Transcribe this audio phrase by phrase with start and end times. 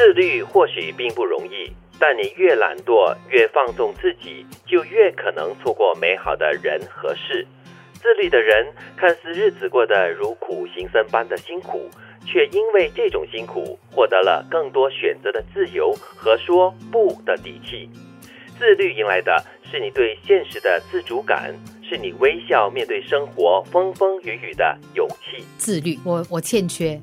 [0.00, 7.46] 自律或许并不容易，但你越懒惰、越放纵自己，就越可能错过美好的人和事。
[7.92, 8.66] 自律的人
[8.96, 11.90] 看似日子过得如苦行僧般的辛苦，
[12.24, 17.90] 却因为这种辛苦获得了更多选择的自由和说不的底气。
[18.58, 21.54] 自律迎来的是你对现实的自主感。
[21.90, 25.44] 是你微笑面对生活风风雨雨的勇气。
[25.58, 27.00] 自律，我我欠缺，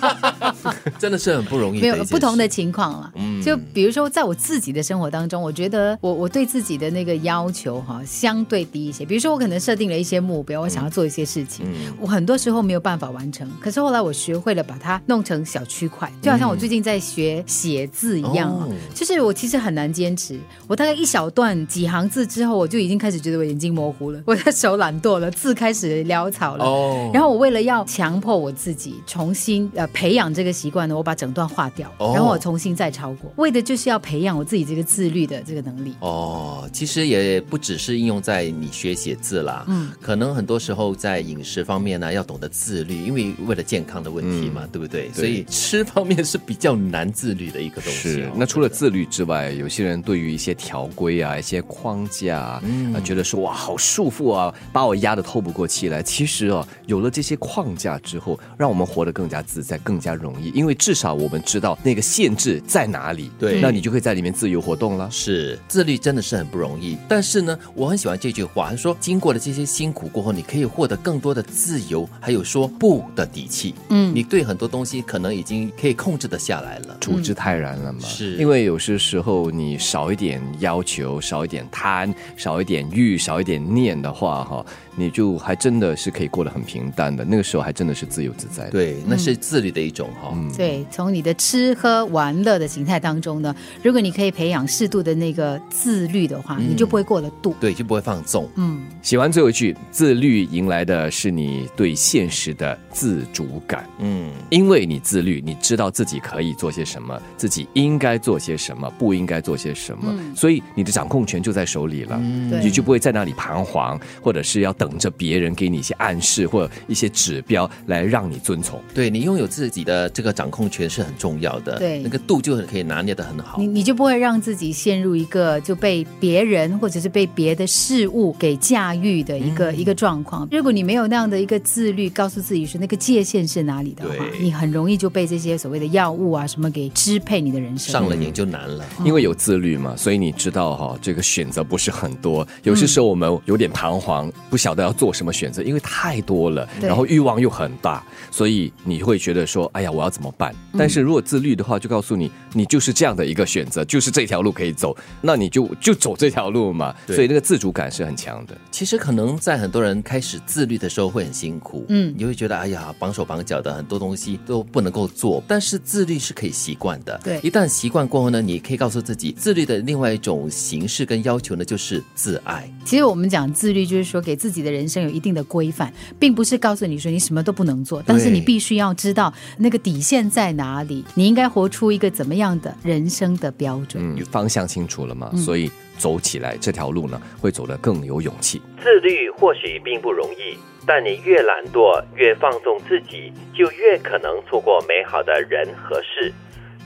[0.98, 1.82] 真的是很不容易。
[1.82, 3.12] 没有不同的情况了。
[3.16, 9.04] 嗯，就比如说，在我自己的生活当中，我觉得我我对自己的那个要求哈，相对低一些。
[9.04, 11.66] 比如说，我可能设定了一些目标，我想要做一些事情，
[12.00, 13.46] 我很多时候没有办法完成。
[13.60, 20.40] 可是后来我学会了把它弄成小区块，就好像我最近在学写字一样啊，就是我其实很难坚持。
[20.66, 23.89] 我大概一小段几行字之后，我就已经开始觉得我眼睛模。
[23.89, 26.64] 糊了，我的手懒惰了，字开始潦草了。
[26.64, 35.94] 哦，然后我为了要强迫我自己重新呃培养这个习惯呢，我把整段划掉，然后我重新再抄过，为的就是要培养我自己这个自律的这个能力。
[36.00, 45.10] 哦，其实也不只是应用在你学写字啦，嗯，可能很多时候在饮食方面呢，要懂得自律，因为为了健康的问题嘛，对不对？
[45.12, 48.10] 所以吃方面是比较难自律的一个东西。
[48.10, 52.62] 是，那除了自律之外，有些人对于一些条规啊、一些框架啊，
[53.02, 53.76] 觉得说哇好。
[53.80, 56.02] 束缚啊，把我压得透不过气来。
[56.02, 60.50] 其实哦，有了这些框架之后，让我们活得更加自在，更加容易。
[60.50, 63.30] 因为至少我们知道那个限制在哪里。
[63.38, 65.10] 对，那你就可以在里面自由活动了。
[65.10, 66.96] 是，自律真的是很不容易。
[67.08, 78.00] 但是呢，我很喜欢这句话，他说：“经过了这些辛苦过后，你可以获得更多的自由，还有说不的底气。”嗯，你对很多东西可能已经可以控制的下来了，处之泰然了嘛。
[78.00, 83.60] 是，因为有些时候你少一点要求，少一点贪，少一点欲，少一点。
[83.72, 84.64] 念的话哈，
[84.96, 87.24] 你就还真的是可以过得很平淡的。
[87.24, 88.68] 那个时候还真的是自由自在。
[88.70, 90.36] 对，那是自律的一种哈。
[90.56, 97.54] 对，从你的吃喝玩乐的形态当中呢，如果你可以培养适度的那个自律的话，你就不会过了度。
[97.60, 98.48] 对，就不会放纵。
[98.56, 103.88] 嗯，写完最后一句，自律迎来的是你对现实的自主感。
[103.98, 112.18] 嗯，因为你自律，你知道自己可以做些什么，自己应该做些什么，不应该做些什么，所以你的掌控权就在手里了。
[112.20, 113.32] 嗯，你就不会在那里
[113.64, 113.70] 盘。
[113.70, 118.82] 黄，或者是要等着别人给你一些暗示或者一些指标来让你遵从。
[118.92, 121.78] 对你拥有自己的这个掌控权是很重要的。
[121.78, 123.60] 对，那个度就很可以拿捏的很好。
[123.60, 130.48] 你你就不会让自己陷入一个就被别人或者是被别的事物给驾驭的一个一个状况。
[130.50, 137.92] 如果你没有那样的一个自律，告诉自己说那个界限是哪里的话，你很容易就被这些所谓的药物啊什么给支配你的人生。
[137.92, 142.44] 上了瘾就难了，因为有自律嘛，所以你知道哈，这个选择不是很多。
[142.64, 143.39] 有些时候我们。
[143.44, 156.94] 有点彷徨，不晓得要做什么选择，因为太多了，然后欲望又很大，所以你会觉得说：“哎呀，我要怎么办？”但是如果自律的话，就告诉你，你就是这样的一个选择，就是这条路可以走，那你就就走这条路嘛。
[157.06, 158.56] 所以那个自主感是很强的。
[158.70, 165.42] 其实可能在很多人开始自律的时候会很辛苦，嗯，你会觉得哎呀绑手绑脚的，很多东西都不能够做。
[165.46, 172.70] 但是自律是可以习惯的，对，一旦习惯过后呢，你可以告诉自己，自律的另外一种形式跟要求呢，就是自爱。
[172.84, 173.40] 其实我们讲。
[173.40, 184.02] 讲自律就是说，给自己的人生有一定的规范，并不是告诉你说你什么都不能做，但是你必须要知道那个底线在哪里，你应该活出一个怎么样的人生的标准。
[184.04, 185.30] 嗯，方向清楚了嘛？
[185.34, 188.60] 所以走起来这条路呢，会走得更有勇气。
[188.82, 196.30] 自律或许并不容易，但你越懒惰、越放纵自己，就越可能错过美好的人和事。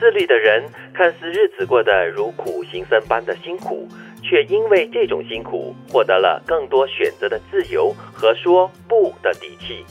[0.00, 3.86] 自律的人看似日子过得如苦行僧般的辛苦。
[4.22, 9.84] 却因为这种辛苦，获得了更多选择的自由和说不的底气。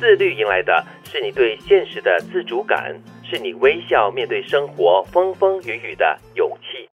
[0.00, 6.73] 自律迎来的是你对现实的自主感，是你微笑面对生活风风雨雨的勇气。